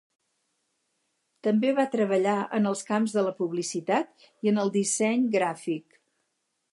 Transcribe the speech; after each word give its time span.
També 1.47 1.73
va 1.79 1.85
treballar 1.97 2.33
en 2.59 2.65
els 2.71 2.81
camps 2.89 3.13
de 3.17 3.23
la 3.27 3.35
publicitat 3.41 4.27
i 4.47 4.53
en 4.53 4.59
el 4.65 4.73
disseny 4.81 5.29
gràfic. 5.37 6.01